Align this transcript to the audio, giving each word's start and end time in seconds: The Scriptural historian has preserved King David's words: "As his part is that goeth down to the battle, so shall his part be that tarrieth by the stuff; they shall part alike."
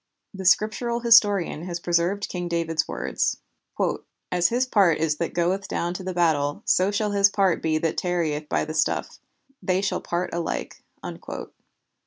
The 0.33 0.45
Scriptural 0.45 1.01
historian 1.01 1.61
has 1.65 1.79
preserved 1.79 2.27
King 2.27 2.47
David's 2.47 2.87
words: 2.87 3.37
"As 4.31 4.47
his 4.47 4.65
part 4.65 4.97
is 4.97 5.17
that 5.17 5.35
goeth 5.35 5.67
down 5.67 5.93
to 5.93 6.03
the 6.03 6.11
battle, 6.15 6.63
so 6.65 6.89
shall 6.89 7.11
his 7.11 7.29
part 7.29 7.61
be 7.61 7.77
that 7.77 7.97
tarrieth 7.97 8.49
by 8.49 8.65
the 8.65 8.73
stuff; 8.73 9.19
they 9.61 9.79
shall 9.79 10.01
part 10.01 10.33
alike." 10.33 10.83